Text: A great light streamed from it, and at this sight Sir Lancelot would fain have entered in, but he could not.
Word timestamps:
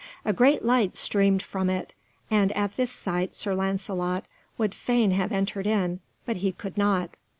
A 0.25 0.33
great 0.33 0.65
light 0.65 0.97
streamed 0.97 1.43
from 1.43 1.69
it, 1.69 1.93
and 2.31 2.51
at 2.53 2.75
this 2.75 2.89
sight 2.89 3.35
Sir 3.35 3.53
Lancelot 3.53 4.25
would 4.57 4.73
fain 4.73 5.11
have 5.11 5.31
entered 5.31 5.67
in, 5.67 5.99
but 6.25 6.37
he 6.37 6.51
could 6.53 6.75
not. 6.75 7.17